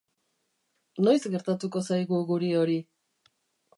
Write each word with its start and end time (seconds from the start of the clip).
Noiz 1.09 1.21
gertatuko 1.35 1.83
zaigu 1.91 2.23
guri 2.33 2.53
hori? 2.63 2.79